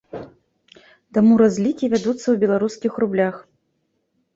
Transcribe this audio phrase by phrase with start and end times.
[1.19, 3.35] Таму разлікі вядуцца ў беларускіх рублях.